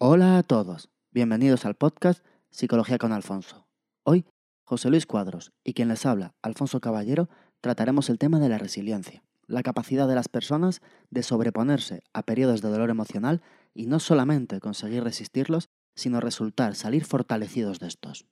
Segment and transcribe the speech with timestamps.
[0.00, 3.66] Hola a todos, bienvenidos al podcast Psicología con Alfonso.
[4.04, 4.26] Hoy,
[4.62, 7.28] José Luis Cuadros y quien les habla, Alfonso Caballero,
[7.60, 12.62] trataremos el tema de la resiliencia, la capacidad de las personas de sobreponerse a periodos
[12.62, 13.42] de dolor emocional
[13.74, 18.24] y no solamente conseguir resistirlos, sino resultar salir fortalecidos de estos.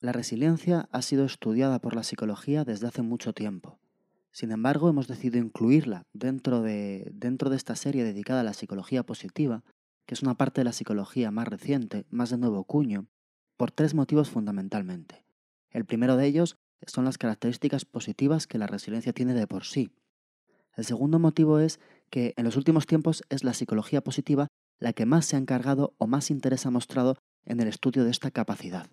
[0.00, 3.78] La resiliencia ha sido estudiada por la psicología desde hace mucho tiempo.
[4.32, 9.02] Sin embargo, hemos decidido incluirla dentro de, dentro de esta serie dedicada a la psicología
[9.02, 9.64] positiva,
[10.06, 13.06] que es una parte de la psicología más reciente, más de nuevo cuño,
[13.56, 15.24] por tres motivos fundamentalmente.
[15.70, 16.56] El primero de ellos
[16.86, 19.90] son las características positivas que la resiliencia tiene de por sí.
[20.74, 21.80] El segundo motivo es
[22.10, 25.94] que en los últimos tiempos es la psicología positiva la que más se ha encargado
[25.98, 28.90] o más interés ha mostrado en el estudio de esta capacidad.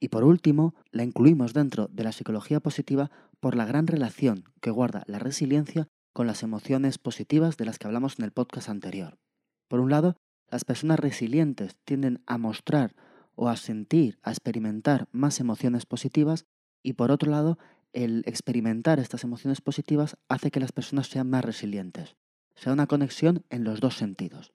[0.00, 3.10] Y por último, la incluimos dentro de la psicología positiva
[3.40, 7.86] por la gran relación que guarda la resiliencia con las emociones positivas de las que
[7.86, 9.18] hablamos en el podcast anterior.
[9.68, 10.16] Por un lado,
[10.50, 12.94] las personas resilientes tienden a mostrar
[13.34, 16.46] o a sentir, a experimentar más emociones positivas
[16.82, 17.58] y por otro lado,
[17.92, 22.16] el experimentar estas emociones positivas hace que las personas sean más resilientes.
[22.54, 24.52] Sea una conexión en los dos sentidos.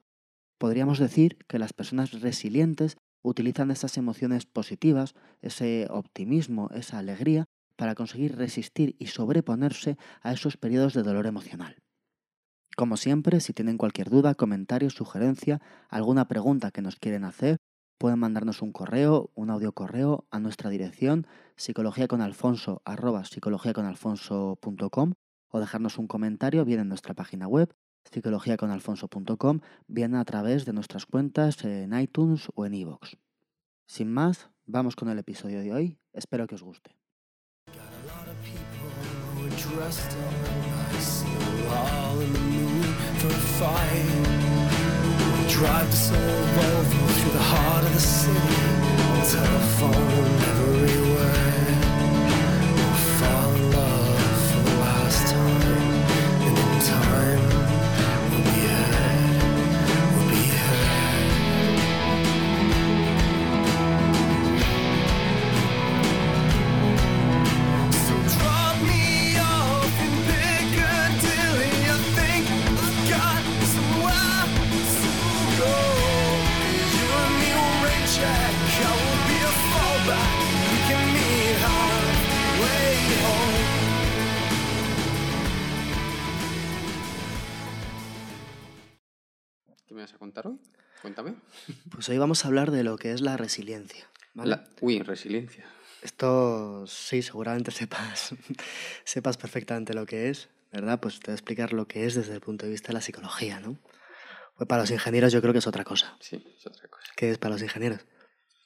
[0.58, 7.46] Podríamos decir que las personas resilientes utilizan esas emociones positivas, ese optimismo, esa alegría,
[7.76, 11.76] para conseguir resistir y sobreponerse a esos periodos de dolor emocional.
[12.76, 17.58] Como siempre, si tienen cualquier duda, comentario, sugerencia, alguna pregunta que nos quieren hacer,
[17.98, 22.82] pueden mandarnos un correo, un audio correo a nuestra dirección psicologiaconalfonso
[25.54, 27.74] o dejarnos un comentario bien en nuestra página web
[28.10, 33.14] psicologiaconalfonso.com, bien a través de nuestras cuentas en iTunes o en iVoox.
[33.86, 35.98] Sin más, vamos con el episodio de hoy.
[36.12, 36.96] Espero que os guste.
[43.22, 44.04] never fight.
[45.38, 48.38] We drive the soul Volvo through the heart of the city
[49.10, 51.81] on telephone everywhere.
[92.02, 94.08] Pues hoy vamos a hablar de lo que es la resiliencia.
[94.80, 95.64] Uy, resiliencia.
[96.02, 98.34] Esto sí, seguramente sepas,
[99.04, 100.98] sepas perfectamente lo que es, ¿verdad?
[100.98, 103.02] Pues te voy a explicar lo que es desde el punto de vista de la
[103.02, 103.78] psicología, ¿no?
[104.56, 106.16] Pues para los ingenieros yo creo que es otra cosa.
[106.18, 107.12] Sí, es otra cosa.
[107.14, 108.00] ¿Qué es para los ingenieros?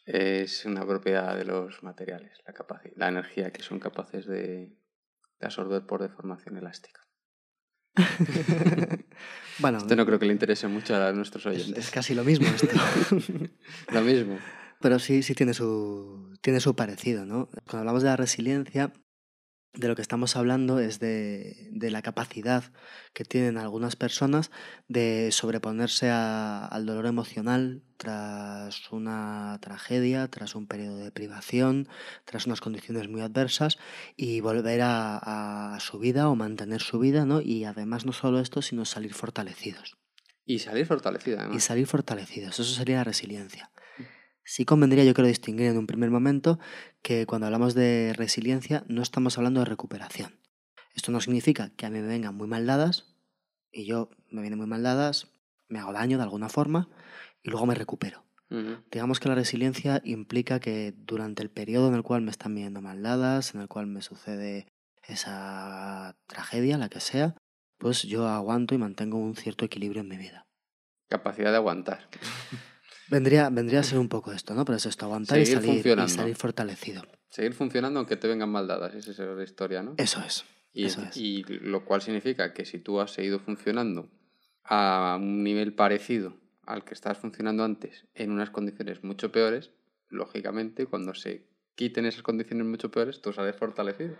[0.06, 2.54] Es una propiedad de los materiales, la,
[2.94, 4.72] la energía que son capaces de
[5.42, 7.06] absorber por deformación elástica.
[9.58, 11.86] bueno, esto no creo que le interese mucho a nuestros oyentes.
[11.86, 12.68] Es, casi lo mismo esto.
[13.92, 14.38] lo mismo.
[14.80, 17.48] Pero sí, sí tiene su, tiene su parecido, ¿no?
[17.64, 18.92] Cuando hablamos de la resiliencia,
[19.76, 22.64] de lo que estamos hablando es de, de la capacidad
[23.12, 24.50] que tienen algunas personas
[24.88, 31.88] de sobreponerse al dolor emocional tras una tragedia, tras un periodo de privación,
[32.24, 33.78] tras unas condiciones muy adversas
[34.16, 37.40] y volver a, a su vida o mantener su vida, ¿no?
[37.40, 39.96] Y además no solo esto, sino salir fortalecidos.
[40.44, 41.56] Y salir fortalecidos, además.
[41.56, 43.70] Y salir fortalecidos, eso sería la resiliencia.
[44.48, 46.60] Sí convendría, yo creo, distinguir en un primer momento
[47.02, 50.38] que cuando hablamos de resiliencia no estamos hablando de recuperación.
[50.94, 53.16] Esto no significa que a mí me vengan muy mal dadas
[53.72, 55.32] y yo me vienen muy mal dadas,
[55.68, 56.88] me hago daño de alguna forma
[57.42, 58.24] y luego me recupero.
[58.92, 62.80] Digamos que la resiliencia implica que durante el periodo en el cual me están viniendo
[62.80, 64.68] mal dadas, en el cual me sucede
[65.02, 67.34] esa tragedia, la que sea,
[67.78, 70.46] pues yo aguanto y mantengo un cierto equilibrio en mi vida.
[71.08, 72.08] Capacidad de aguantar.
[73.08, 74.64] Vendría, vendría a ser un poco esto, ¿no?
[74.64, 77.02] Pero es esto, aguantar y salir, y salir, fortalecido.
[77.28, 79.94] Seguir funcionando aunque te vengan mal dadas, esa es la historia, ¿no?
[79.96, 80.44] Eso es.
[80.72, 81.16] Y, eso es.
[81.16, 84.10] y lo cual significa que si tú has seguido funcionando
[84.64, 86.36] a un nivel parecido
[86.66, 89.70] al que estabas funcionando antes en unas condiciones mucho peores,
[90.08, 94.16] lógicamente cuando se quiten esas condiciones mucho peores, tú sales fortalecido.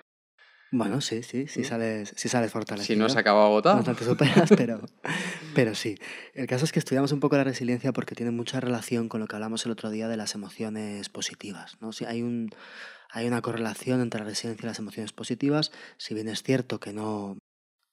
[0.73, 2.97] Bueno, sí, sí, sí sales, sí sales fortalecido.
[2.97, 3.83] Si no se acaba agotado.
[3.83, 4.81] No te superas, pero,
[5.55, 5.97] pero sí.
[6.35, 9.29] El caso es que estudiamos un poco la resiliencia porque tiene mucha relación con lo
[9.29, 11.77] que hablamos el otro día de las emociones positivas.
[11.81, 11.93] ¿no?
[11.93, 12.51] Si hay, un,
[13.11, 16.93] hay una correlación entre la resiliencia y las emociones positivas, si bien es cierto que
[16.93, 17.39] no,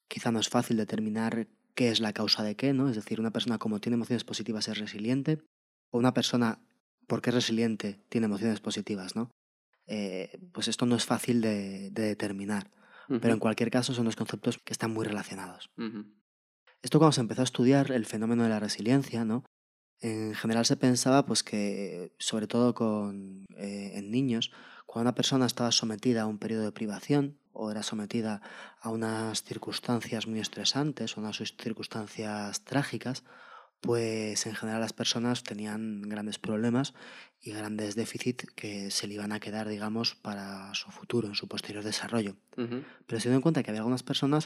[0.08, 2.90] quizá no es fácil determinar qué es la causa de qué, ¿no?
[2.90, 5.40] Es decir, una persona como tiene emociones positivas es resiliente,
[5.92, 6.60] o una persona,
[7.08, 9.32] porque es resiliente, tiene emociones positivas, ¿no?
[9.88, 12.72] Eh, pues esto no es fácil de, determinar.
[13.08, 15.70] Pero en cualquier caso son dos conceptos que están muy relacionados.
[16.82, 19.44] Esto cuando se empezó a estudiar el fenómeno de la resiliencia, ¿no?
[20.00, 24.52] En general se pensaba pues que, sobre todo con, eh, en niños,
[24.86, 28.42] cuando una persona estaba sometida a un periodo de privación o era sometida
[28.82, 33.24] a unas circunstancias muy estresantes o unas circunstancias trágicas,
[33.84, 36.94] pues en general las personas tenían grandes problemas
[37.42, 41.50] y grandes déficits que se le iban a quedar, digamos, para su futuro, en su
[41.50, 42.38] posterior desarrollo.
[42.56, 44.46] Pero se dio en cuenta que había algunas personas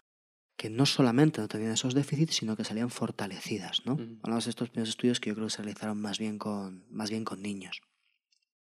[0.57, 3.99] que no solamente no tenían esos déficits, sino que salían fortalecidas, ¿no?
[4.23, 7.11] Hablamos de estos primeros estudios que yo creo que se realizaron más bien con, más
[7.11, 7.81] bien con niños.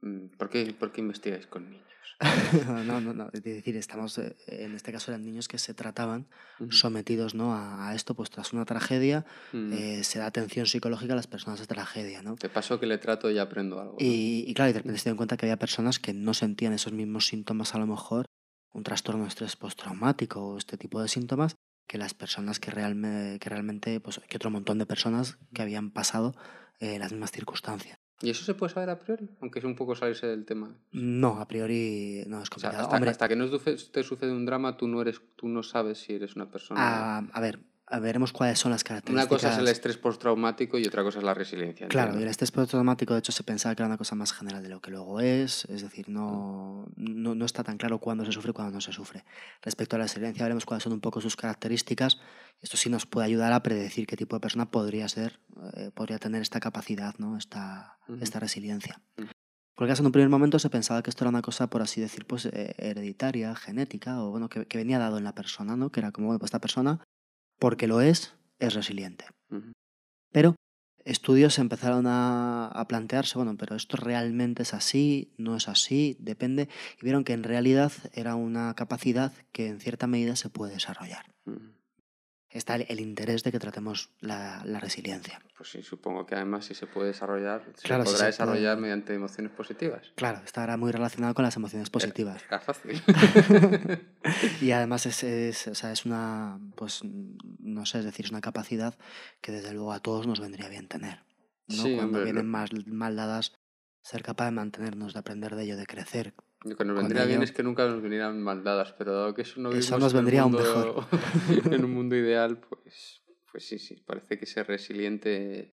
[0.01, 1.88] Mm, ¿Por qué, ¿Por qué investigáis con niños?
[2.86, 3.30] no, no, no.
[3.34, 6.28] Es decir, estamos, eh, en este caso eran niños que se trataban
[6.70, 7.54] sometidos ¿no?
[7.56, 9.74] a, esto, pues tras una tragedia mm.
[9.74, 12.22] eh, se da atención psicológica a las personas de tragedia.
[12.22, 12.36] ¿no?
[12.36, 13.96] Te pasó que le trato y aprendo algo.
[14.00, 16.94] Y, claro, y de repente se dio cuenta que había personas que no sentían esos
[16.94, 18.26] mismos síntomas, a lo mejor,
[18.74, 21.56] un trastorno de estrés postraumático o este tipo de síntomas,
[21.88, 25.92] que las personas que, realmente, que realmente, pues que otro montón de personas que habían
[25.92, 26.36] pasado
[26.80, 27.99] eh, las mismas circunstancias.
[28.21, 29.30] ¿Y eso se puede saber a priori?
[29.42, 30.75] Aunque es un poco salirse del tema.
[30.92, 32.89] No, a priori no es complicado.
[32.92, 36.36] hasta, que no te sucede un drama, tú no, eres, tú no sabes si eres
[36.36, 36.81] una persona...
[37.19, 37.60] Ah, a ver,
[37.98, 39.26] veremos cuáles son las características.
[39.26, 41.88] Una cosa es el estrés postraumático y otra cosa es la resiliencia.
[41.88, 44.62] Claro, y el estrés postraumático, de hecho, se pensaba que era una cosa más general
[44.62, 48.32] de lo que luego es, es decir, no, no, no está tan claro cuándo se
[48.32, 49.26] sufre y cuándo no se sufre.
[49.64, 52.20] Respecto a la resiliencia, veremos cuáles son un poco sus características.
[52.62, 55.40] Esto sí nos puede ayudar a predecir qué tipo de persona podría ser,
[55.74, 57.38] eh, podría tener esta capacidad, ¿no?
[57.38, 59.02] esta, esta resiliencia.
[59.80, 61.82] Por el caso, en un primer momento se pensaba que esto era una cosa, por
[61.82, 65.78] así decir, pues eh, hereditaria, genética, o bueno, que, que, venía dado en la persona,
[65.78, 65.90] ¿no?
[65.90, 67.00] Que era como, bueno, pues esta persona
[67.60, 69.26] porque lo es, es resiliente.
[70.32, 70.56] Pero
[71.06, 76.70] estudios empezaron a, plantearse, bueno, pero esto realmente es así, no es así, depende,
[77.00, 81.26] y vieron que en realidad era una capacidad que en cierta medida se puede desarrollar
[82.50, 85.42] está el, interés de que tratemos la, resiliencia.
[85.56, 90.12] Pues sí, supongo que además si se puede desarrollar, se podrá desarrollar mediante emociones positivas.
[90.16, 92.44] Claro, estará muy relacionado con las emociones positivas.
[92.48, 93.01] Era, fácil.
[94.62, 98.42] y además es, es, o sea, es una, pues, no sé, es decir, es una
[98.42, 98.98] capacidad
[99.42, 101.24] que desde luego a todos nos vendría bien tener.
[101.68, 101.84] ¿no?
[101.95, 103.54] Cuando vienen mal, mal dadas,
[104.02, 106.34] ser capaz de mantenernos, de aprender de ello, de crecer,
[106.66, 109.62] lo que nos vendría bien es que nunca nos vinieran maldadas, pero dado que eso
[109.62, 111.06] no eso nos vendría un mejor.
[111.72, 115.76] en un mundo ideal, pues, pues sí, sí, parece que ser resiliente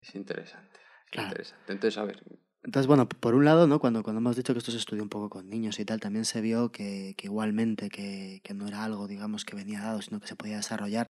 [0.00, 0.80] es interesante.
[1.12, 1.72] interesante.
[1.72, 2.22] Entonces, a ver.
[2.62, 3.78] Entonces, bueno, por un lado, ¿no?
[3.80, 6.24] Cuando, cuando hemos dicho que esto se estudió un poco con niños y tal, también
[6.24, 10.20] se vio que, que igualmente que, que no era algo, digamos, que venía dado, sino
[10.20, 11.06] que se podía desarrollar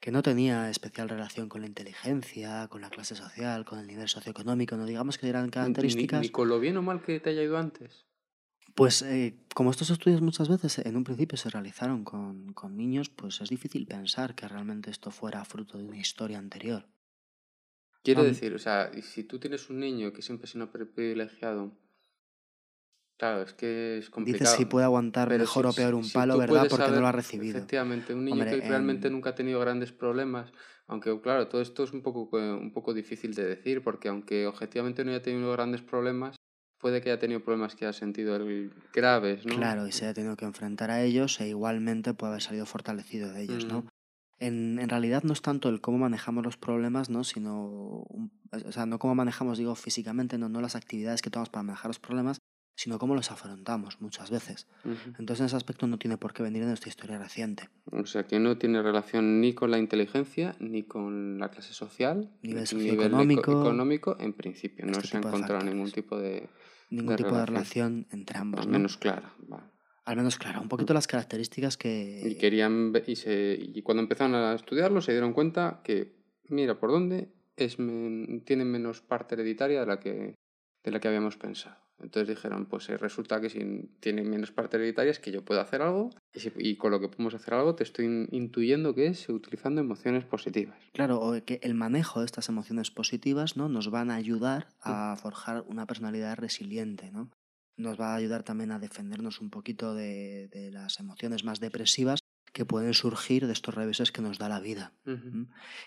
[0.00, 4.08] que no tenía especial relación con la inteligencia, con la clase social, con el nivel
[4.08, 6.20] socioeconómico, no digamos que eran características.
[6.20, 8.06] ni, con lo bien o mal que te haya ido antes.
[8.76, 13.08] Pues eh, como estos estudios muchas veces en un principio se realizaron con, con, niños,
[13.08, 16.86] pues es difícil pensar que realmente esto fuera fruto de una historia anterior.
[18.04, 21.72] Quiero decir, o sea, si tú tienes un niño que siempre ha sido privilegiado,
[23.16, 24.44] claro, es que es complicado.
[24.44, 26.66] Dices si puede aguantar mejor o peor un palo, ¿verdad?
[26.68, 27.56] Porque no lo ha recibido.
[27.56, 30.52] Efectivamente, un niño que realmente nunca ha tenido grandes problemas,
[30.86, 35.02] aunque claro, todo esto es un poco, un poco difícil de decir, porque aunque objetivamente
[35.02, 36.36] no haya tenido grandes problemas,
[36.78, 38.38] puede que haya tenido problemas que haya sentido
[38.92, 39.56] graves, ¿no?
[39.56, 43.32] Claro, y se haya tenido que enfrentar a ellos e igualmente puede haber salido fortalecido
[43.32, 43.82] de ellos, ¿no?
[43.82, 43.88] Mm.
[44.38, 47.24] En, en, realidad no es tanto el cómo manejamos los problemas, ¿no?
[47.24, 48.04] Sino,
[48.52, 51.88] o sea, no cómo manejamos, digo, físicamente, no, no las actividades que tomamos para manejar
[51.88, 52.38] los problemas,
[52.76, 54.68] sino cómo los afrontamos muchas veces.
[55.18, 57.70] Entonces, en ese aspecto no tiene por qué venir en nuestra historia reciente.
[57.90, 62.30] O sea, que no tiene relación ni con la inteligencia, ni con la clase social,
[62.42, 64.84] ni nivel socioeconómico, económico, en principio.
[64.84, 66.48] No este se ha encontrado ningún tipo de
[66.90, 68.60] ningún tipo de relación entre ambos.
[68.60, 69.34] Al menos clara.
[70.04, 70.60] Al menos clara.
[70.60, 72.22] Un poquito las características que...
[72.24, 76.14] Y querían y, se, y cuando empezaron a estudiarlo se dieron cuenta que,
[76.48, 80.34] mira, por dónde es tienen menos parte hereditaria de la que,
[80.84, 81.85] de la que habíamos pensado.
[81.98, 85.60] Entonces dijeron, pues eh, resulta que si tienen menos parte hereditaria es que yo puedo
[85.60, 89.80] hacer algo y, con lo que podemos hacer algo te estoy intuyendo que es utilizando
[89.80, 90.76] emociones positivas.
[90.92, 93.68] Claro, o que el manejo de estas emociones positivas ¿no?
[93.68, 97.30] nos van a ayudar a forjar una personalidad resiliente, ¿no?
[97.78, 102.20] Nos va a ayudar también a defendernos un poquito de, de las emociones más depresivas
[102.56, 104.94] que pueden surgir de estos reveses que nos da la vida.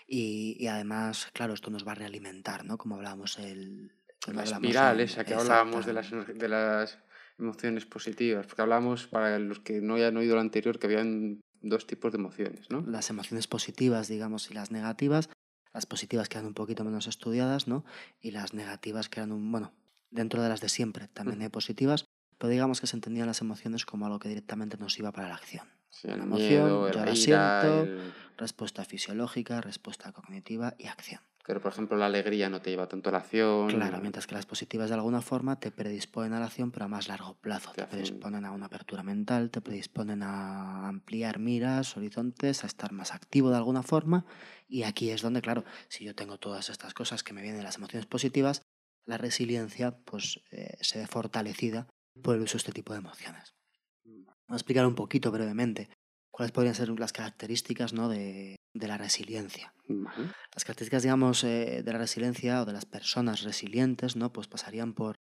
[0.06, 2.78] y, y, además, claro, esto nos va a realimentar, ¿no?
[2.78, 3.90] Como hablábamos el,
[4.28, 6.98] la espiral esa que hablábamos de las, de las
[7.38, 11.86] emociones positivas, porque hablábamos, para los que no hayan oído lo anterior, que habían dos
[11.86, 12.82] tipos de emociones, ¿no?
[12.82, 15.28] Las emociones positivas, digamos, y las negativas.
[15.72, 17.84] las positivas quedan un poquito menos estudiadas, ¿no?
[18.20, 19.72] Y las negativas quedan un, bueno,
[20.10, 22.06] dentro de las de siempre también hay positivas,
[22.38, 25.36] pero digamos que se entendían las emociones como algo que directamente nos iba para la
[25.36, 25.68] acción.
[25.90, 31.20] Sí, el emoción, miedo, yo la la siento, el- respuesta fisiológica, respuesta cognitiva y acción.
[31.50, 33.70] Pero, por ejemplo, la alegría no te lleva tanto a la acción.
[33.70, 36.88] Claro, mientras que las positivas de alguna forma te predisponen a la acción, pero a
[36.88, 37.72] más largo plazo.
[37.72, 43.12] Te predisponen a una apertura mental, te predisponen a ampliar miras, horizontes, a estar más
[43.12, 44.26] activo de alguna forma.
[44.68, 47.64] Y aquí es donde, claro, si yo tengo todas estas cosas que me vienen de
[47.64, 48.62] las emociones positivas,
[49.04, 51.88] la resiliencia pues eh, se ve fortalecida
[52.22, 53.56] por el uso de este tipo de emociones.
[54.04, 55.88] Voy a explicar un poquito brevemente
[56.30, 58.08] cuáles podrían ser las características ¿no?
[58.08, 59.74] de, de la resiliencia.
[60.54, 64.32] Las características, digamos, eh, de la resiliencia o de las personas resilientes, ¿no?
[64.32, 65.16] Pues pasarían por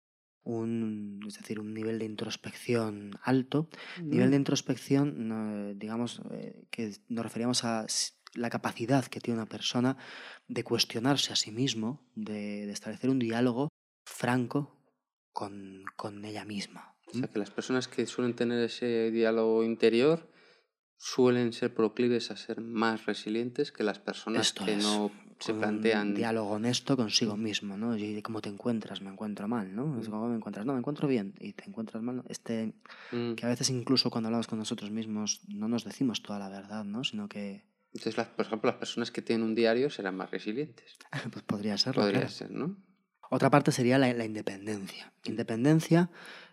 [0.45, 3.69] un, es decir, un nivel de introspección alto.
[4.03, 7.87] Nivel de introspección, no, digamos, eh, que nos referíamos a
[8.35, 9.97] la capacidad que tiene una persona
[10.49, 13.69] de cuestionarse a sí mismo, de, de establecer un diálogo
[14.07, 14.81] franco
[15.33, 16.97] con, con ella misma.
[17.07, 20.29] O sea, que las personas que suelen tener ese diálogo interior
[20.97, 25.47] suelen ser proclives a ser más resilientes que las personas Esto que es, no se
[25.53, 26.15] con un plantean.
[26.15, 27.97] diálogo honesto consigo mismo, ¿no?
[27.97, 29.87] Y cómo te encuentras, me encuentro mal, ¿no?
[29.87, 30.05] Mm.
[30.07, 32.17] como me encuentras, no, me encuentro bien y te encuentras mal.
[32.17, 32.25] ¿no?
[32.29, 32.73] Este,
[33.13, 33.35] Mm.
[33.35, 36.85] que a veces incluso cuando hablamos con nosotros mismos no nos decimos toda la verdad,
[36.85, 37.05] ¿no?
[37.05, 40.97] Sino que Entonces, las, por ejemplo, las personas que tienen un diario serán más resilientes.
[41.33, 42.03] pues podría serlo.
[42.03, 42.35] Podría claro.
[42.35, 42.77] ser, ¿no?
[43.31, 45.13] Otra parte sería la, la independencia.
[45.25, 46.11] Independencia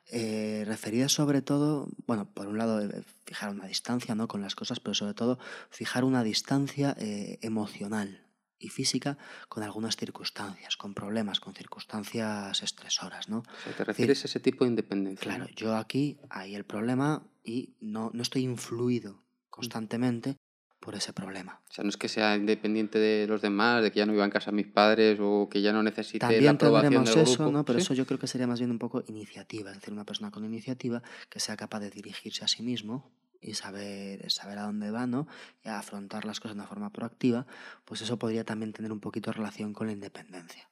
[0.08, 4.28] eh, referida sobre todo, bueno, por un lado eh, fijar una distancia ¿no?
[4.28, 5.40] con las cosas, pero sobre todo
[5.70, 8.26] fijar una distancia eh, emocional
[8.60, 9.18] y física
[9.48, 13.40] con algunas circunstancias, con problemas, con circunstancias estresoras, ¿no?
[13.40, 15.24] O sea, te refieres a ese tipo de independencia.
[15.24, 15.56] Claro, ¿no?
[15.56, 20.38] yo aquí hay el problema y no, no estoy influido constantemente
[20.82, 21.62] por ese problema.
[21.70, 24.26] O sea, no es que sea independiente de los demás, de que ya no iba
[24.26, 27.44] en casa mis padres o que ya no necesite la También aprobación tendremos del eso,
[27.44, 27.58] grupo.
[27.58, 27.64] ¿no?
[27.66, 27.84] Pero ¿sí?
[27.84, 30.44] eso yo creo que sería más bien un poco iniciativa, es decir, una persona con
[30.44, 35.06] iniciativa que sea capaz de dirigirse a sí mismo y saber, saber a dónde va,
[35.06, 35.28] ¿no?
[35.64, 37.46] Y a afrontar las cosas de una forma proactiva,
[37.86, 40.68] pues eso podría también tener un poquito relación con la independencia.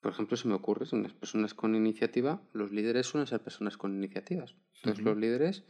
[0.00, 3.76] Por ejemplo, se me ocurre, son las personas con iniciativa, los líderes suelen ser personas
[3.76, 4.56] con iniciativas.
[4.78, 5.62] Entonces, los líderes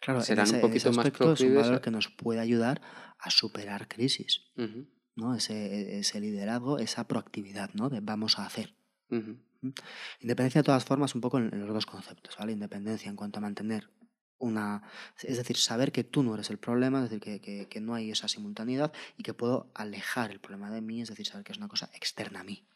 [0.00, 1.04] Claro, Serán un poquito ese más
[1.34, 2.80] es un valor que nos puede ayudar
[3.18, 4.46] a superar crisis,
[5.16, 5.34] ¿no?
[5.34, 7.90] Ese, ese liderazgo, esa proactividad, ¿no?
[7.90, 8.74] De vamos a hacer.
[9.62, 9.74] ujú,
[10.20, 12.52] Independencia de todas formas, un poco en, en los dos conceptos, ¿vale?
[12.52, 13.90] Independencia en cuanto a mantener
[14.38, 14.82] una...
[15.22, 17.94] Es decir, saber que tú no eres el problema, es decir, que, que- que no
[17.94, 21.52] hay esa simultaneidad y que puedo alejar el problema de mí, es decir, saber que
[21.52, 22.66] es una cosa externa a mí.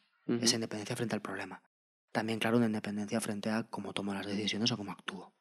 [0.42, 1.62] Esa independencia frente al problema.
[2.12, 5.32] También, claro, una independencia frente a cómo tomo las decisiones o cómo actúo.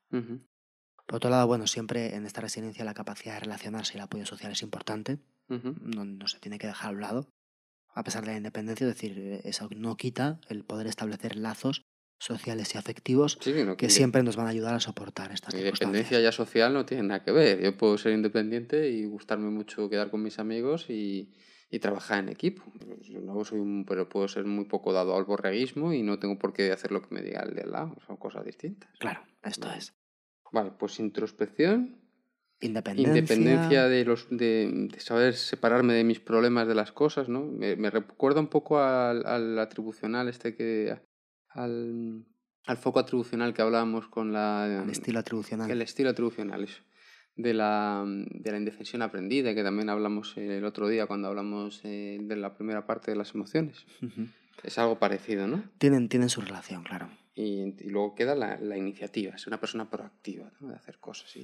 [1.13, 4.25] Por otro lado, bueno, siempre en esta resiliencia la capacidad de relacionarse y el apoyo
[4.25, 5.75] social es importante, ujú.
[5.79, 7.29] no, no se tiene que dejar a un lado,
[7.93, 11.83] a pesar de la independencia, es decir, eh, eso no quita el poder establecer lazos
[12.19, 15.31] sociales y afectivos Sí, que no, que inde- siempre nos van a ayudar a soportar
[15.31, 15.83] estas Independencia
[16.17, 16.23] circunstancias.
[16.23, 17.61] ya social no tiene nada que ver.
[17.61, 21.31] Yo puedo ser independiente y gustarme mucho quedar con mis amigos y,
[21.69, 22.63] y trabajar en equipo.
[23.01, 26.39] Yo no soy un, pero puedo ser muy poco dado al borreguismo y no tengo
[26.39, 27.95] por qué hacer lo que me diga el de al lado.
[28.07, 28.89] Son cosas distintas.
[28.97, 29.93] Claro, esto es.
[30.53, 31.97] Vale, pues introspección,
[32.61, 33.09] Independencia.
[33.09, 37.43] independencia de los de, de saber separarme de mis problemas de las cosas, ¿no?
[37.43, 40.95] Me, me recuerda un poco al, al atribucional este que
[41.49, 42.23] al,
[42.65, 45.69] al foco atribucional que hablábamos con la el estilo atribucional.
[45.69, 46.81] el estilo atribucional eso,
[47.35, 52.17] de la de la indefensión aprendida que también hablamos el otro día cuando hablamos eh,
[52.21, 53.85] de la primera parte de las emociones.
[54.63, 55.63] Es algo parecido, ¿no?
[55.79, 57.09] tienen, tienen su relación, claro.
[57.35, 60.69] Y, y luego queda la, la iniciativa, ser una persona proactiva, ¿no?
[60.69, 61.35] de hacer cosas.
[61.35, 61.41] Y.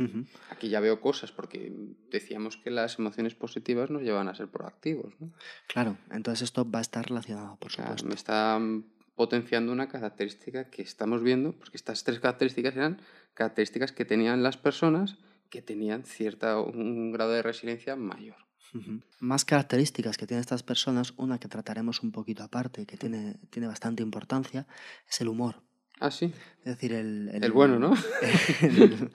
[0.51, 1.73] Aquí ya veo cosas, porque
[2.11, 5.13] decíamos que las emociones positivas nos llevan a ser proactivos.
[5.19, 5.31] ¿no?
[5.67, 8.07] Claro, entonces esto va a estar relacionado, por supuesto.
[8.07, 8.59] me está
[9.15, 13.01] potenciando una característica que estamos viendo, porque estas tres características eran
[13.33, 15.17] características que tenían las personas
[15.49, 18.37] que tenían cierta, un grado de resiliencia mayor.
[19.19, 23.67] Más características que tienen estas personas, una que trataremos un poquito aparte que tiene, tiene
[23.67, 24.67] bastante importancia,
[25.09, 25.63] es el humor.
[25.99, 26.33] Ah, sí.
[26.59, 27.29] Es decir, el...
[27.41, 27.93] El bueno, ¿no?
[28.61, 29.11] el-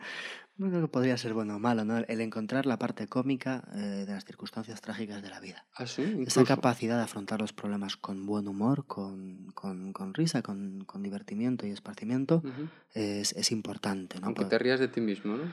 [0.57, 1.99] no creo que podría ser bueno o malo, ¿no?
[1.99, 5.67] El encontrar la parte cómica eh, de las circunstancias trágicas de la vida.
[5.75, 6.03] Ah, sí.
[6.03, 6.45] Esa incluso.
[6.45, 11.67] capacidad de afrontar los problemas con buen humor, con, con- con risa, con, con divertimiento
[11.67, 12.43] y esparcimiento,
[12.93, 14.27] es, es importante, ¿no?
[14.27, 15.45] Aunque Por- te rías de ti mismo, ¿no?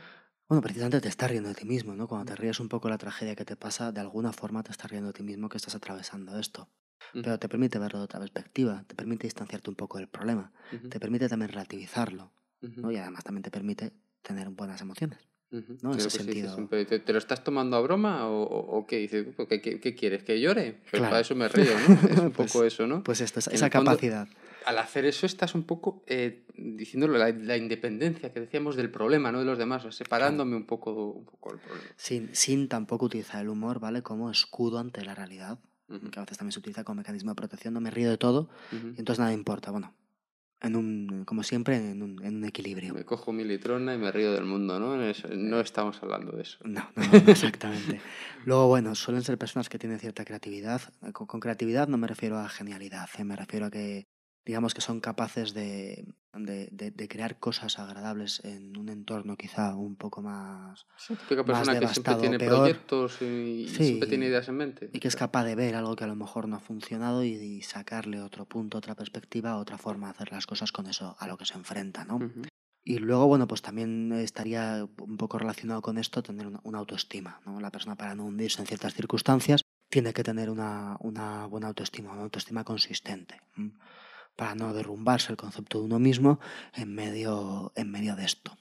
[0.48, 2.08] Bueno, precisamente te estás riendo de ti mismo, ¿no?
[2.10, 4.72] Cuando te ríes un poco de la tragedia que te pasa, de alguna forma te
[4.72, 6.68] estás riendo de ti mismo que estás atravesando esto.
[7.14, 10.90] Pero te permite verlo de otra perspectiva, te permite distanciarte un poco del problema, Ujú.
[10.90, 12.32] te permite también relativizarlo.
[12.62, 12.92] ¿no?
[12.92, 13.92] Y además también te permite
[14.22, 15.20] tener buenas emociones.
[15.50, 15.58] ¿no?
[15.60, 16.56] En Sí, ese lo que se dice sentido.
[16.56, 18.98] siempre, ¿Te, te lo estás tomando a broma o, o- qué?
[19.00, 20.24] Dices, "Pues, ¿qué, qué, qué quieres?
[20.24, 20.74] ¿Que llore?
[20.82, 21.10] Pues Claro.
[21.10, 21.96] para eso me río, ¿no?
[22.10, 23.04] Es un Pues- poco eso, ¿no?
[23.04, 24.28] Pues esto, esa el fondo- capacidad.
[24.66, 29.32] Al hacer eso estás un poco eh, diciéndole la, la independencia que decíamos del problema,
[29.32, 31.88] no de los demás, separándome un poco, un poco del problema.
[31.98, 34.04] Sin, sin tampoco utilizar el humor, ¿vale?
[34.04, 35.58] Como escudo ante la realidad,
[36.12, 37.74] Que a veces también se utiliza como mecanismo de protección.
[37.74, 39.72] No me río de todo y entonces nada importa.
[39.72, 39.94] Bueno,
[40.62, 42.94] en un, como siempre, en un, en un equilibrio.
[42.94, 44.96] Me cojo mi litrona y me río del mundo, ¿no?
[44.96, 46.60] No estamos hablando de eso.
[46.64, 48.00] No, no, no, exactamente.
[48.46, 50.82] Luego, bueno, suelen ser personas que tienen cierta creatividad.
[51.02, 53.24] Eh, Con, con creatividad no me refiero a genialidad, ¿eh?
[53.24, 54.08] me refiero a que,
[54.46, 59.76] digamos, que son capaces de, de, de- de crear cosas agradables en un entorno quizá
[59.76, 60.86] un poco más...
[60.98, 62.58] Sí, típica más persona que siempre devastado, tiene peor.
[62.60, 64.90] proyectos y, Sí, siempre tiene ideas en mente.
[64.94, 67.30] Y que es capaz de ver algo que a lo mejor no ha funcionado y,
[67.36, 71.28] y sacarle otro punto, otra perspectiva, otra forma de hacer las cosas con eso a
[71.28, 72.16] lo que se enfrenta, ¿no?
[72.16, 72.42] Ujú,
[72.84, 77.40] Y luego, bueno, pues también estaría un poco relacionado con esto tener una, una autoestima,
[77.46, 77.60] ¿no?
[77.60, 82.12] La persona para no hundirse en ciertas circunstancias tiene que tener una, una buena autoestima,
[82.14, 83.40] una autoestima consistente.
[84.36, 86.40] Para no derrumbarse el concepto de uno mismo
[86.76, 88.58] en medio, en medio de esto.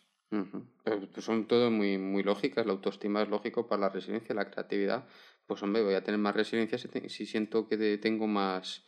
[0.84, 2.66] pues son todo muy, muy lógicas.
[2.66, 5.06] La autoestima es lógico para la resiliencia, la creatividad.
[5.46, 8.84] Pues hombre, voy a tener más resiliencia si, te- si siento que tengo más,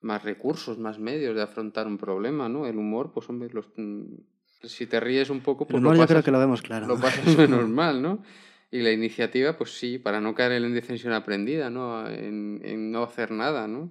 [0.00, 2.66] más recursos, más medios de afrontar un problema, ¿no?
[2.66, 4.04] El humor, pues hombre, los, mm,
[4.62, 6.86] si te ríes un poco, El pues humor lo yo creo que lo vemos claro.
[6.86, 8.22] lo pasas menos mal, ¿no?
[8.70, 12.08] Y la iniciativa, pues sí, para no caer en la indefensión aprendida, ¿no?
[12.08, 13.90] En, en no hacer nada, ¿no?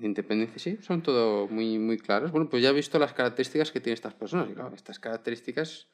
[0.00, 2.30] Independencia, sí, son todo muy, muy claros.
[2.30, 4.48] Bueno, pues ya he visto las características que tienen estas personas.
[4.50, 5.88] Y claro, estas características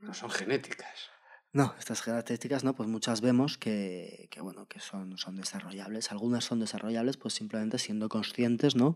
[0.00, 1.10] no son genéticas.
[1.52, 2.74] No, estas características, ¿no?
[2.74, 6.12] Pues muchas vemos que, que, bueno, que son, son desarrollables.
[6.12, 8.94] Algunas son desarrollables pues simplemente siendo conscientes, ¿no?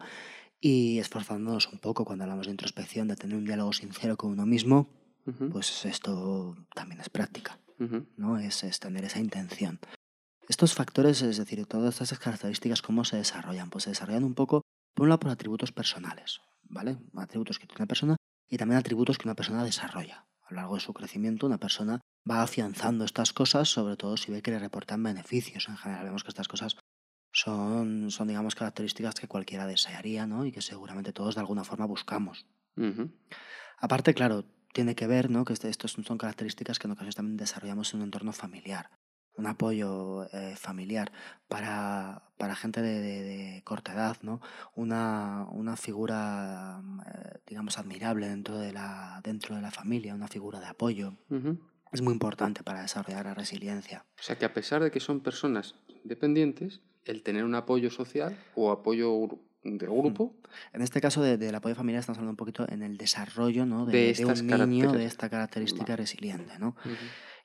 [0.60, 4.46] Y esforzándonos un poco cuando hablamos de introspección, de tener un diálogo sincero con uno
[4.46, 4.90] mismo,
[5.26, 8.38] Ujú, pues esto también es práctica, ujú, ¿no?
[8.38, 9.80] Es, es tener esa intención.
[10.52, 13.70] Estos factores, es decir, todas estas características, ¿cómo se desarrollan?
[13.70, 14.60] Pues se desarrollan un poco,
[14.94, 16.98] por un lado, por atributos personales, ¿vale?
[17.16, 18.16] Atributos que tiene una persona
[18.50, 20.26] y también atributos que una persona desarrolla.
[20.42, 24.30] A lo largo de su crecimiento, una persona va afianzando estas cosas, sobre todo si
[24.30, 25.70] ve que le reportan beneficios.
[25.70, 26.76] En general, vemos que estas cosas
[27.32, 30.44] son, son digamos, características que cualquiera desearía, ¿no?
[30.44, 32.44] Y que seguramente todos de alguna forma buscamos.
[33.78, 35.46] Aparte, claro, tiene que ver, ¿no?
[35.46, 38.90] Que estos son características que en ocasiones también desarrollamos en un entorno familiar.
[39.36, 41.10] Un apoyo eh, familiar
[41.48, 44.40] para, para gente de, de- de corta edad, ¿no?
[44.74, 50.60] Una, una figura, eh, digamos, admirable dentro de, la, dentro de la familia, una figura
[50.60, 51.14] de apoyo.
[51.92, 54.04] Es muy importante para desarrollar la resiliencia.
[54.18, 58.36] O sea que a pesar de que son personas independientes, el tener un apoyo social
[58.54, 59.28] o apoyo
[59.64, 60.34] de grupo
[60.72, 63.86] En este caso de- del apoyo familiar estamos hablando un poquito en el desarrollo ¿no?
[63.86, 66.58] de, De un niño de esta característica resiliente.
[66.58, 66.74] ¿no?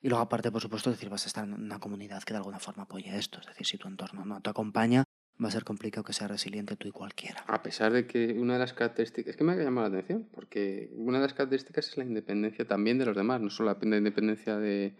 [0.00, 2.58] Y luego, aparte, por supuesto, decir, vas a estar en una comunidad que de alguna
[2.58, 3.40] forma apoye esto.
[3.40, 5.04] Es decir, si tu entorno no te acompaña,
[5.42, 7.44] va a ser complicado que sea resiliente tú y cualquiera.
[7.46, 10.28] A pesar de que una de las características, es que me ha llamado la atención,
[10.32, 13.96] porque una de las características es la independencia también de los demás, no solo la
[13.96, 14.96] independencia de...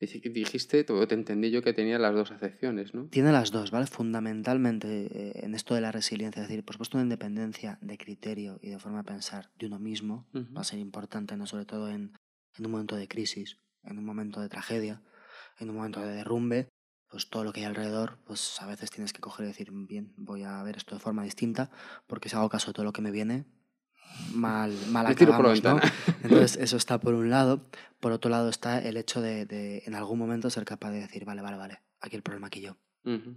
[0.00, 3.06] Dijiste, te entendí yo que tenía las dos acepciones, ¿no?
[3.06, 3.86] Tiene las dos, ¿vale?
[3.86, 8.58] Fundamentalmente eh, en esto de la resiliencia, es decir, por supuesto, una independencia de criterio
[8.60, 10.52] y de forma de pensar de uno mismo Ujú.
[10.52, 12.18] va a ser importante, no sobre todo en,
[12.58, 15.02] en un momento de crisis, en un momento de tragedia,
[15.58, 16.68] en un momento de derrumbe,
[17.08, 20.14] pues todo lo que hay alrededor, pues a veces tienes que coger y decir, bien,
[20.16, 21.70] voy a ver esto de forma distinta,
[22.06, 23.44] porque si hago caso de todo lo que me viene,
[24.32, 25.60] mal, mal acabamos.
[26.22, 27.68] Entonces, eso está por un lado.
[28.00, 31.24] Por otro lado está el hecho de, de, en algún momento ser capaz de decir,
[31.24, 32.76] vale, vale, vale, aquí el problema aquí yo.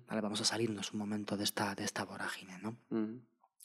[0.07, 2.77] Vale, vamos a salirnos un momento de esta, de esta vorágine, ¿no?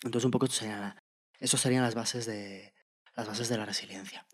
[0.02, 1.02] Entonces, un poco esto serían, la-
[1.38, 2.74] eso serían las bases de
[3.16, 4.26] las bases de la resiliencia.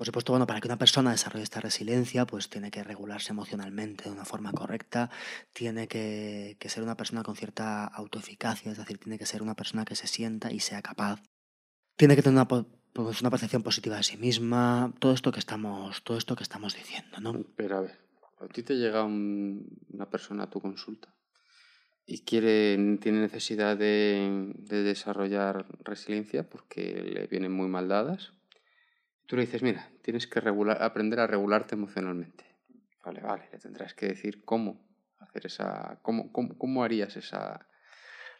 [0.00, 4.04] Por supuesto, bueno, para que una persona desarrolle esta resiliencia, pues tiene que regularse emocionalmente
[4.04, 5.10] de una forma correcta,
[5.52, 9.84] tiene que, ser una persona con cierta autoeficacia, es decir, tiene que ser una persona
[9.84, 11.20] que se sienta y sea capaz.
[11.96, 16.16] Tiene que tener una, pues, percepción positiva de sí misma, todo esto que estamos, todo
[16.16, 17.44] esto que estamos diciendo, ¿no?
[17.54, 17.98] Pero a ver,
[18.40, 21.14] a ti te llega un- una persona a tu consulta
[22.06, 28.32] y quiere, tiene necesidad de desarrollar resiliencia porque le vienen muy mal dadas.
[29.30, 32.44] Tú le dices, mira, tienes que regular, aprender a regularte emocionalmente.
[33.04, 34.84] Vale, vale, le tendrás que decir cómo
[35.20, 37.64] hacer esa, cómo, cómo, cómo harías esa...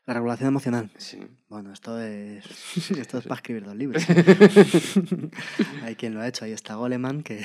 [0.05, 0.90] La regulación emocional.
[0.96, 1.20] Sí.
[1.48, 2.44] Bueno, esto es,
[2.90, 4.05] esto es para escribir dos libros.
[5.85, 7.40] Hay quien lo ha hecho, ahí está Goleman, que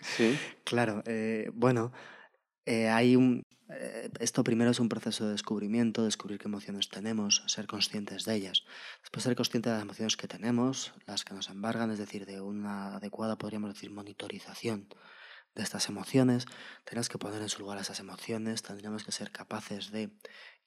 [0.00, 0.38] sí.
[0.64, 1.92] Claro, eh, bueno,
[2.66, 3.42] eh, hay un...
[3.70, 8.34] eh, esto primero es un proceso de descubrimiento, descubrir qué emociones tenemos, ser conscientes de
[8.34, 8.64] ellas.
[9.02, 12.40] Después ser consciente de las emociones que tenemos, las que nos embargan, es decir, de
[12.40, 14.88] una adecuada, podríamos decir, monitorización
[15.54, 16.44] de estas emociones,
[16.84, 20.10] tenemos que poner en su lugar esas emociones, tendríamos que ser capaces de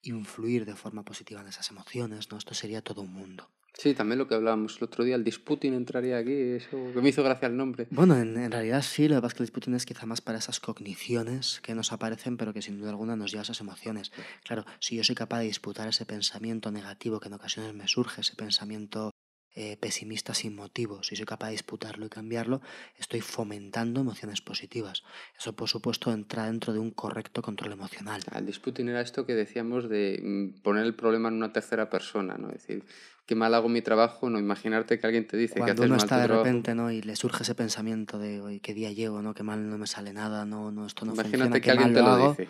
[0.03, 2.37] influir de forma positiva en esas emociones, ¿no?
[2.37, 3.49] Esto sería todo un mundo.
[3.77, 7.09] Sí, también lo que hablábamos el otro día, el disputing entraría aquí, eso que me
[7.09, 7.87] hizo gracia el nombre.
[7.91, 10.19] Bueno, en, en realidad sí, lo que pasa es que el disputing es quizá más
[10.19, 13.61] para esas cogniciones que nos aparecen, pero que sin duda alguna nos lleva a esas
[13.61, 14.11] emociones.
[14.43, 18.21] Claro, si yo soy capaz de disputar ese pensamiento negativo que en ocasiones me surge,
[18.21, 19.11] ese pensamiento
[19.55, 22.61] eh, pesimista sin motivo, si soy capaz de disputarlo y cambiarlo,
[22.97, 25.03] estoy fomentando emociones positivas.
[25.37, 28.21] Eso, por supuesto, entra dentro de un correcto control emocional.
[28.35, 32.37] El disputing era esto que decíamos de mm, poner el problema en una tercera persona,
[32.37, 32.47] ¿no?
[32.49, 32.83] Es decir,
[33.25, 35.95] qué mal hago mi trabajo, no imaginarte que alguien te dice Cuando que haces uno
[35.97, 36.45] mal está tu de trabajo.
[36.45, 36.91] repente, ¿no?
[36.91, 39.33] Y le surge ese pensamiento de, qué día llevo, ¿no?
[39.33, 41.87] Qué mal no me sale nada, no, no, esto no Imagínate funciona, que qué alguien
[41.89, 42.29] mal te lo hago.
[42.29, 42.47] dice.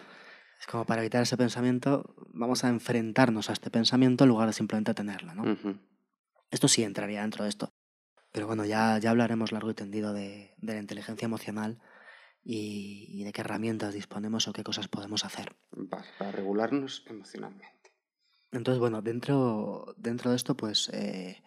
[0.59, 4.53] Es como para evitar ese pensamiento, vamos a enfrentarnos a este pensamiento en lugar de
[4.53, 5.31] simplemente tenerlo.
[6.51, 7.73] Esto sí entraría dentro de esto.
[8.31, 11.79] Pero bueno, ya, ya hablaremos largo y tendido de, de la inteligencia emocional
[12.43, 15.55] y, y de qué herramientas disponemos o qué cosas podemos hacer.
[16.17, 17.93] Para regularnos emocionalmente.
[18.51, 21.43] Entonces, bueno, dentro, dentro de esto, pues eh,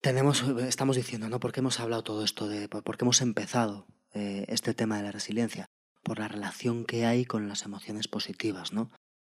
[0.00, 1.40] tenemos, estamos diciendo, ¿no?
[1.40, 4.96] ¿Por qué hemos hablado todo esto de, por, por qué hemos empezado eh, este tema
[4.96, 5.66] de la resiliencia?
[6.02, 8.90] Por la relación que hay con las emociones positivas, ¿no?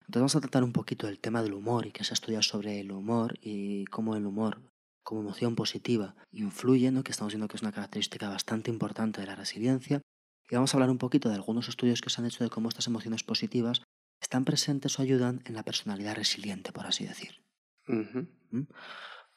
[0.10, 2.42] Entonces vamos a tratar un poquito el tema del humor y que se ha estudiado
[2.42, 4.60] sobre el humor y cómo el humor
[5.04, 7.04] como emoción positiva influye, ¿no?
[7.04, 10.02] que estamos viendo que es una característica bastante importante de la resiliencia.
[10.50, 12.70] Y vamos a hablar un poquito de algunos estudios que se han hecho de cómo
[12.70, 13.84] estas emociones positivas
[14.20, 17.44] están presentes o ayudan en la personalidad resiliente, por así decir.
[17.86, 18.62] ¿Mm?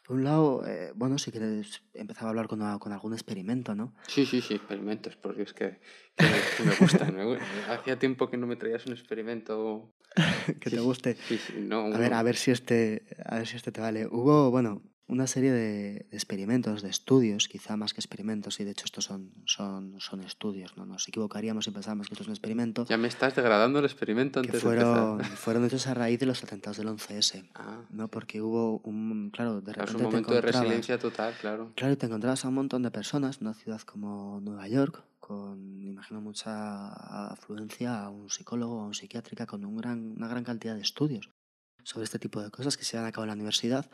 [0.04, 3.94] Por un lado, eh, bueno, si quieres empezar a hablar con, con algún experimento, ¿no?
[4.08, 5.78] Sí, sí, sí, experimentos, porque es que,
[6.16, 7.14] que me, que me gustan.
[7.14, 7.38] me
[7.68, 9.94] Hacía tiempo que no me traías un experimento.
[10.60, 11.16] que Sí, te guste.
[11.28, 14.06] Sí, sí, no, A ver, a ver si este, a ver si este te vale.
[14.06, 18.70] Hubo, bueno, una serie de, de experimentos, de estudios, quizá más que experimentos, y de
[18.70, 20.86] hecho estos son, son, son estudios, ¿no?
[20.86, 24.40] Nos equivocaríamos si pensáramos que esto es un experimento, Ya me estás degradando el experimento
[24.40, 25.36] que antes fueron, de empezar.
[25.38, 28.08] fueron hechos a raíz de los atentados del 11S, Ah, ¿no?
[28.08, 31.34] Porque hubo un, claro, de claro, es repente un te momento de encontrabas- resiliencia total,
[31.40, 31.72] claro.
[31.74, 35.02] Claro, y te encontrabas a un montón de personas en una ciudad como Nueva York,
[35.20, 40.28] con, imagino, mucha afluencia a un psicólogo o a un psiquiátrica con un gran, una
[40.28, 41.30] gran cantidad de estudios
[41.84, 43.90] sobre este tipo de cosas que se dan a cabo en la universidad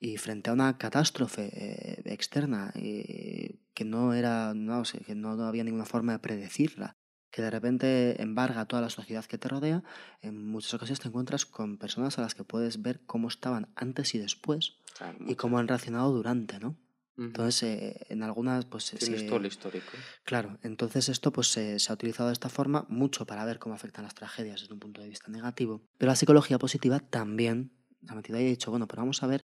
[0.00, 5.62] y frente a una catástrofe eh, externa eh, que no era, no que no, había
[5.62, 6.96] ninguna forma de predecirla,
[7.30, 9.84] que de repente embarga a toda la sociedad que te rodea,
[10.22, 14.14] en muchas ocasiones te encuentras con personas a las que puedes ver cómo estaban antes
[14.14, 16.76] y después Claro, y cómo han reaccionado durante, ¿no?
[17.16, 19.92] Entonces, eh, en algunas, pues se- Tienes se- todo el histórico.
[20.24, 23.74] Claro, entonces esto pues se, se ha utilizado de esta forma mucho para ver cómo
[23.74, 27.72] afectan las tragedias desde un punto de vista negativo, pero la psicología positiva también
[28.08, 29.42] ha metido ahí y ha dicho, bueno, pero vamos a ver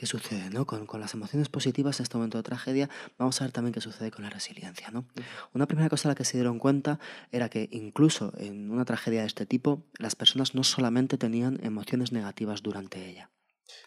[0.00, 0.64] qué sucede, ¿no?
[0.64, 3.82] Con, con las emociones positivas en este momento de tragedia, vamos a ver también qué
[3.82, 5.04] sucede con la resiliencia, ¿no?
[5.52, 6.98] Una primera cosa a la que se dieron cuenta
[7.32, 12.12] era que incluso en una tragedia de este tipo, las personas no solamente tenían emociones
[12.12, 13.30] negativas durante ella,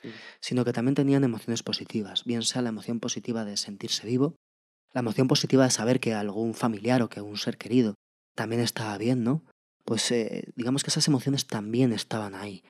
[0.04, 0.12] Sí.
[0.40, 4.36] sino que también tenían emociones positivas, bien sea la emoción positiva de sentirse vivo,
[4.94, 7.96] la emoción positiva de saber que algún familiar o que un ser querido
[8.36, 9.44] también estaba bien, ¿no?
[9.84, 12.64] Pues eh, digamos que esas emociones también estaban ahí.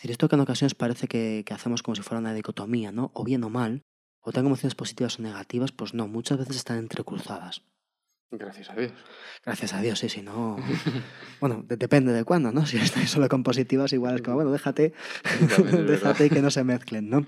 [0.00, 3.10] Decir, esto que en ocasiones parece que, que hacemos como si fuera una dicotomía, ¿no?
[3.12, 3.82] O bien o mal,
[4.22, 7.62] o tengo emociones positivas o negativas, pues no, muchas veces están entrecruzadas.
[8.32, 8.92] Gracias a Dios.
[9.44, 10.56] Gracias a Dios, sí, si no...
[11.40, 12.64] Bueno, de- depende de cuándo, ¿no?
[12.66, 14.94] Si estáis solo con positivas, igual es como, bueno, déjate,
[15.86, 17.26] déjate que no se mezclen, ¿no?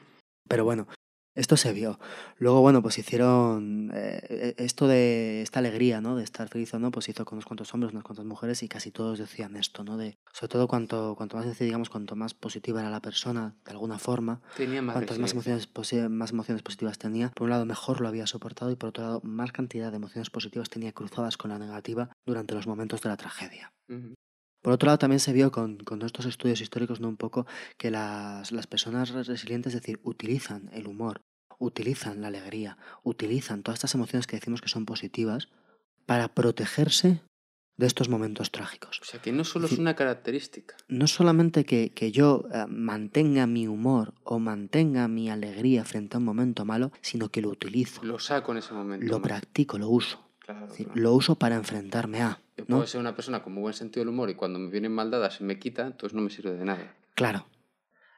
[0.49, 0.87] Pero bueno,
[1.35, 1.99] esto se vio.
[2.37, 6.17] Luego, bueno, pues hicieron eh, esto de esta alegría, ¿no?
[6.17, 8.69] De estar feliz o no, pues hizo con unos cuantos hombres, unas cuantas mujeres y
[8.69, 9.97] casi todos decían esto, ¿no?
[9.97, 13.99] De, sobre todo cuanto, cuanto más, digamos, cuanto más positiva era la persona, de alguna
[13.99, 15.69] forma, Tenía más cuantas más emociones,
[16.11, 19.21] más emociones positivas tenía, por un lado mejor lo había soportado y por otro lado
[19.25, 23.17] más cantidad de emociones positivas tenía cruzadas con la negativa durante los momentos de la
[23.17, 23.73] tragedia.
[23.89, 24.15] Ujú.
[24.63, 27.09] Por otro lado, también se vio con, con estos estudios históricos ¿no?
[27.09, 27.47] un poco
[27.77, 31.21] que las, las personas res- resilientes, es decir, utilizan el humor,
[31.59, 35.49] utilizan la alegría, utilizan todas estas emociones que decimos que son positivas
[36.07, 37.23] para protegerse
[37.77, 39.01] de estos momentos trágicos.
[39.01, 40.77] O sea, que no solo es decir, una característica.
[40.89, 46.19] No solamente que, que yo eh, mantenga mi humor o mantenga mi alegría frente a
[46.19, 49.07] un momento malo, sino que lo utilizo, Lo saco en ese momento.
[49.07, 50.21] lo practico, lo uso.
[50.61, 52.41] Decir, lo uso para enfrentarme a.
[52.57, 52.77] Yo ¿no?
[52.77, 55.35] puedo ser una persona con muy buen sentido del humor y cuando me vienen maldadas
[55.35, 56.95] se me quita, entonces no me sirve de nada.
[57.15, 57.47] Claro.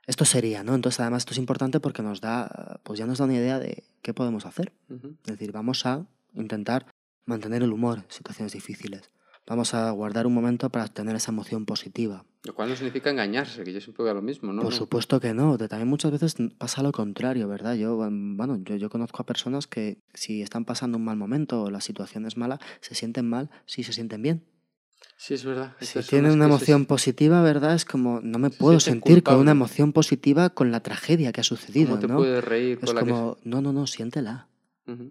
[0.06, 0.74] Esto sería, ¿no?
[0.74, 3.84] Entonces, además, esto es importante porque nos da, pues ya nos da una idea de
[4.02, 4.72] qué podemos hacer.
[4.90, 6.86] Es decir, vamos a intentar
[7.24, 9.10] mantener el humor en situaciones difíciles.
[9.46, 12.24] Vamos a guardar un momento para obtener esa emoción positiva.
[12.44, 14.60] Lo cual no significa engañarse, que yo siempre veo lo mismo, ¿no?
[14.62, 14.76] Por No.
[14.76, 17.74] supuesto que no, también muchas veces pasa lo contrario, ¿verdad?
[17.74, 21.62] Yo, mm, bueno, yo, yo conozco a personas que si están pasando un mal momento
[21.62, 24.44] o la situación es mala, se sienten mal si se sienten bien.
[25.16, 25.74] Sí, es verdad.
[25.80, 27.74] Si tienen una que se- emoción positiva, ¿verdad?
[27.74, 31.32] Es como, no me se puedo sienten sentir con una emoción positiva con la tragedia
[31.32, 32.16] que ha sucedido, ¿Cómo te ¿no?
[32.16, 34.48] puedes reír Es con la que- como, no, no, no, siéntela.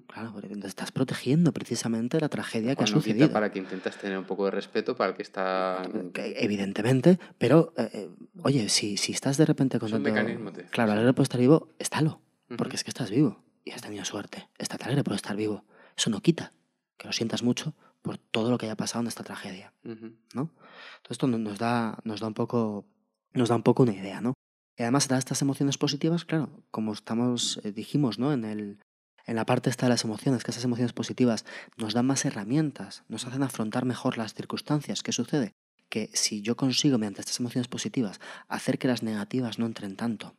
[0.08, 3.32] Claro, porque te estás protegiendo precisamente la tragedia que ha sucedido.
[3.32, 5.82] para que intentas tener un poco de respeto para el que está...
[6.16, 8.10] Evidentemente, pero eh, eh,
[8.44, 11.70] oye, si, si estás de repente Es un mecanismo de Claro, alegre por estar vivo,
[11.80, 12.22] estálo.
[12.50, 12.58] Ujú.
[12.58, 14.48] Porque es que estás vivo y has tenido suerte.
[14.58, 15.66] Estate alegre por estar vivo.
[15.98, 16.54] Eso no quita
[16.98, 19.74] que lo sientas mucho por todo lo que haya pasado en esta tragedia.
[19.86, 20.14] Ujú.
[20.36, 20.52] ¿no?
[20.98, 22.86] Entonces esto no- nos da, nos da un poco,
[23.34, 24.34] nos da un poco una idea, ¿no?
[24.78, 28.34] Y además de estas emociones positivas, claro, como estamos, eh, dijimos, ¿no?
[28.34, 28.80] En el,
[29.26, 31.46] en la parte esta de las emociones, que esas emociones positivas
[31.78, 35.04] nos dan más herramientas, nos hacen afrontar mejor las circunstancias.
[35.04, 35.54] ¿Qué sucede?
[35.90, 40.36] Que si yo consigo, mediante estas emociones positivas, hacer que las negativas no entren tanto,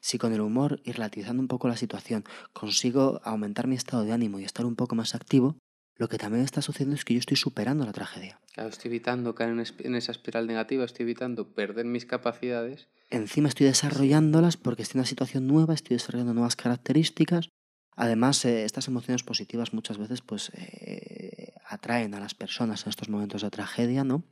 [0.00, 4.12] si con el humor y relativizando un poco la situación consigo aumentar mi estado de
[4.12, 5.56] ánimo y estar un poco más activo,
[5.96, 8.40] lo que también está sucediendo es que yo estoy superando la tragedia.
[8.54, 12.88] Claro, estoy evitando caer en esa espiral negativa, estoy evitando perder mis capacidades.
[13.10, 17.48] Encima estoy desarrollándolas porque estoy en una situación nueva, estoy desarrollando nuevas características.
[17.96, 23.08] Además, eh, estas emociones positivas muchas veces pues, eh, atraen a las personas en estos
[23.08, 24.24] momentos de tragedia, ¿no?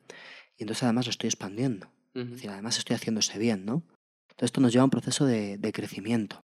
[0.56, 1.90] Y entonces además lo estoy expandiendo.
[2.14, 2.32] Es Ujú.
[2.34, 3.84] decir, además estoy haciéndose bien, ¿no?
[4.30, 6.40] Entonces esto nos lleva a un proceso de, de crecimiento.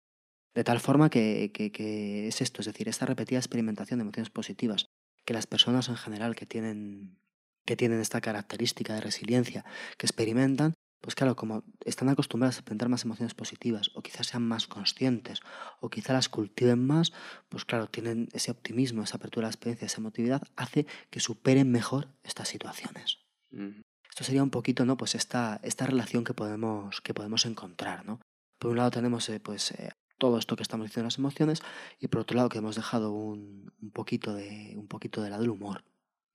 [0.54, 4.30] De tal forma que, que- que es esto, es decir, esta repetida experimentación de emociones
[4.30, 4.86] positivas,
[5.24, 7.18] que las personas en general que tienen,
[7.66, 9.64] que tienen esta característica de resiliencia,
[9.98, 14.46] que experimentan, pues claro, como están acostumbradas a experimentar más emociones positivas, o quizás sean
[14.46, 15.40] más conscientes,
[15.80, 17.12] o quizás las cultiven más,
[17.48, 21.70] pues claro, tienen ese optimismo, esa apertura a la experiencia, esa emotividad, hace que superen
[21.70, 23.18] mejor estas situaciones.
[23.50, 24.96] Esto sería un poquito, ¿no?
[24.96, 28.20] Pues esta, esta relación que podemos, que podemos encontrar, ¿no?
[28.58, 31.62] Por un lado tenemos, eh, pues, eh, todo esto que estamos diciendo las emociones,
[31.98, 35.44] y por otro lado que hemos dejado un, un poquito de, un poquito de lado
[35.44, 35.82] el humor.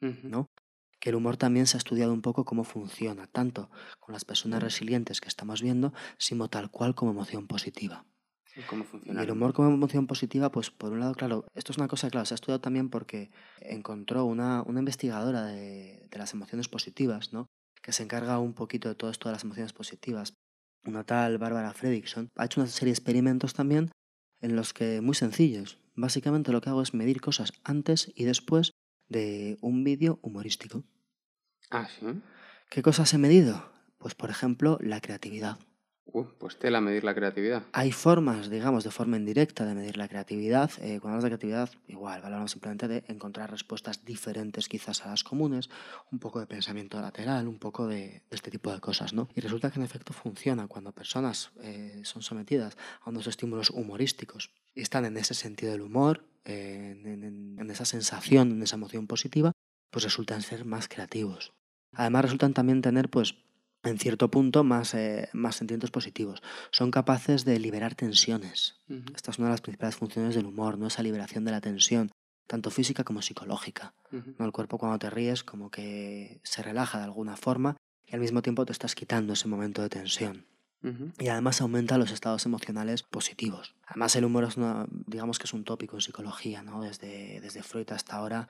[0.01, 0.49] ¿no?
[1.05, 4.63] Que el humor también se ha estudiado un poco cómo funciona, tanto con las personas
[4.63, 8.07] resilientes que estamos viendo, sino tal cual como emoción positiva.
[8.55, 9.21] ¿Y ¿Cómo Y funciona?
[9.21, 12.25] el humor como emoción positiva, pues por un lado, claro, esto es una cosa, claro,
[12.25, 17.45] se ha estudiado también porque encontró una, una investigadora de, de las emociones positivas, ¿no?
[17.83, 20.33] Que se encarga un poquito de todo esto de las emociones positivas.
[20.85, 23.91] Una tal Bárbara Fredrickson ha hecho una serie de experimentos también
[24.41, 28.71] en los que, muy sencillos, básicamente lo que hago es medir cosas antes y después
[29.07, 30.83] de un vídeo humorístico.
[31.71, 32.05] Ah, sí.
[32.69, 33.71] ¿Qué cosas he medido?
[33.97, 35.57] Pues por ejemplo, la creatividad.
[36.07, 37.63] Uh, pues tela medir la creatividad.
[37.73, 40.69] Hay formas, digamos, de forma indirecta de medir la creatividad.
[40.79, 45.23] Eh, cuando hablas de creatividad, igual, hablamos simplemente de encontrar respuestas diferentes quizás a las
[45.23, 45.69] comunes,
[46.11, 49.27] un poco de pensamiento lateral, un poco de, de este tipo de cosas, ¿no?
[49.35, 54.51] Y resulta que en efecto funciona cuando personas eh, son sometidas a unos estímulos humorísticos
[54.75, 58.75] y están en ese sentido del humor, eh, en, en- en esa sensación, en esa
[58.75, 59.51] emoción positiva,
[59.95, 61.53] pues resultan ser más creativos.
[61.93, 63.35] Además resultan también tener, pues,
[63.83, 66.43] en cierto punto, más, eh, más sentimientos positivos.
[66.69, 68.81] Son capaces de liberar tensiones.
[69.15, 70.87] Esta es una de las principales funciones del humor, ¿no?
[70.87, 72.11] Esa liberación de la tensión,
[72.45, 73.93] tanto física como psicológica.
[74.11, 74.43] ¿no?
[74.43, 78.41] El cuerpo cuando te ríes como que se relaja de alguna forma y al mismo
[78.41, 80.45] tiempo te estás quitando ese momento de tensión.
[81.19, 83.75] Y además aumenta los estados emocionales positivos.
[83.87, 86.81] Además el humor es una, digamos que es un tópico en psicología, ¿no?
[86.81, 88.49] Desde, desde Freud hasta ahora,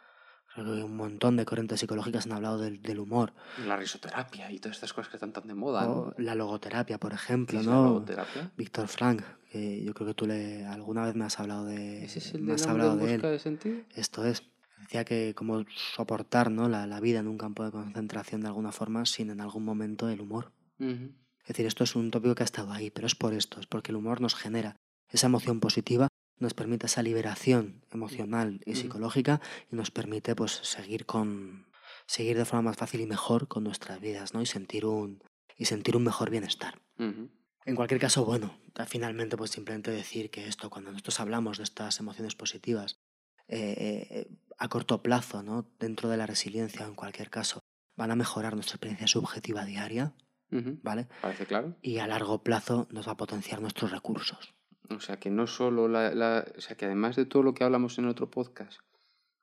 [0.58, 3.34] un montón de corrientes psicológicas han hablado del, del humor.
[3.68, 6.14] La risoterapia y todas estas cosas que están tan de moda, O ¿no?
[6.18, 7.84] la logoterapia, por ¿Qué ejemplo, la ¿no?
[7.86, 8.52] logoterapia?
[8.58, 12.20] Víctor Frank, que yo creo que tú le alguna vez me has hablado de, ¿Ese
[12.20, 13.22] es el me has hablado de él.
[13.22, 13.78] de sentido?
[13.96, 14.44] Esto es.
[14.80, 15.66] Decía que como
[15.96, 16.70] soportar ¿no?
[16.70, 20.10] la, la vida en un campo de concentración de alguna forma sin en algún momento
[20.10, 20.52] el humor.
[20.80, 23.68] Es decir, esto es un tópico que ha estado ahí, pero es por esto, es
[23.68, 24.76] porque el humor nos genera
[25.10, 26.08] esa emoción positiva,
[26.40, 31.68] nos permite esa liberación emocional y psicológica y nos permite pues seguir con
[32.06, 34.42] seguir de forma más fácil y mejor con nuestras vidas, ¿no?
[34.42, 35.24] Y sentir un
[35.58, 36.82] y sentir un mejor bienestar.
[36.98, 42.00] En cualquier caso, bueno, finalmente pues simplemente decir que esto, cuando nosotros hablamos de estas
[42.00, 43.00] emociones positivas,
[43.48, 45.70] eh, eh, a corto plazo, ¿no?
[45.80, 47.60] Dentro de la resiliencia, en cualquier caso,
[47.96, 50.14] van a mejorar nuestra experiencia subjetiva diaria.
[50.50, 51.08] ¿vale?
[51.22, 51.76] Parece claro.
[51.82, 54.55] Y a largo plazo nos va a potenciar nuestros recursos.
[54.90, 57.64] O sea que no solo la, la- O sea que además de todo lo que
[57.64, 58.80] hablamos en otro podcast,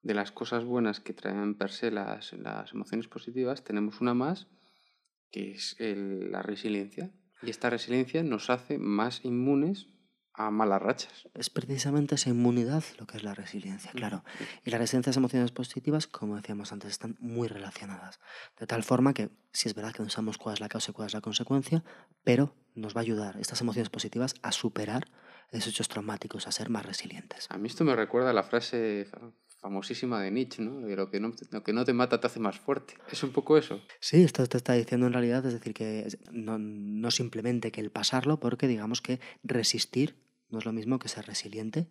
[0.02, 4.48] de las cosas buenas que traen per se las, las emociones positivas, tenemos una más
[5.30, 7.10] que es el- la resiliencia.
[7.42, 9.86] Y esta resiliencia nos hace más inmunes
[10.34, 11.28] a malas rachas.
[11.34, 14.24] Es precisamente esa inmunidad lo que es la resiliencia, claro.
[14.64, 18.18] Y la resiliencia a las emociones positivas, como decíamos antes, están muy relacionadas.
[18.58, 20.94] De tal forma que sí es verdad que no sabemos cuál es la causa y
[20.94, 21.84] cuál es la consecuencia,
[22.24, 25.06] pero nos va a ayudar estas emociones positivas a superar
[25.52, 27.46] esos hechos traumáticos, a ser más resilientes.
[27.50, 29.06] A mí esto me recuerda a la frase
[29.60, 30.80] famosísima de Nietzsche, ¿no?
[30.80, 32.94] De lo que no, lo que no te mata te hace más fuerte.
[33.10, 33.80] Es un poco eso.
[34.00, 37.90] Sí, esto te está diciendo en realidad, es decir, que no, no simplemente que el
[37.90, 40.16] pasarlo, porque digamos que resistir
[40.50, 41.88] no es lo mismo que ser resiliente,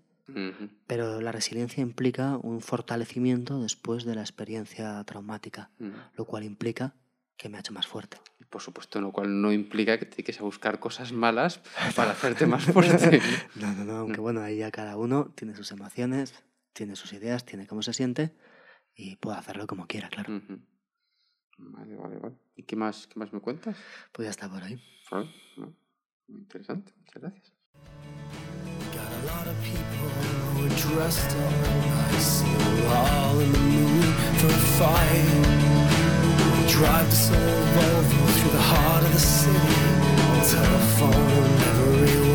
[0.87, 5.71] pero la resiliencia implica un fortalecimiento después de la experiencia traumática,
[6.15, 6.93] lo cual implica
[7.41, 8.19] que me ha hecho más fuerte.
[8.51, 11.59] Por supuesto, lo cual no implica que tienes que buscar cosas malas
[11.95, 13.19] para hacerte más fuerte.
[13.55, 16.35] no, no, no, aunque bueno, ahí ya cada uno tiene sus emociones,
[16.73, 18.31] tiene sus ideas, tiene cómo se siente
[18.95, 20.39] y puede hacerlo como quiera, claro.
[21.57, 22.35] Vale, vale, vale.
[22.55, 23.75] ¿Y qué más, qué más me cuentas?
[24.11, 24.79] Pues ya está por ahí.
[26.27, 27.53] Muy interesante, muchas gracias.
[28.93, 29.55] A lot of
[36.81, 39.75] drive this old Volvo through the heart of the city,
[40.49, 42.30] telephone everywhere.